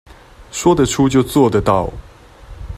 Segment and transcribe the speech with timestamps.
[0.51, 1.87] 說得出就做得到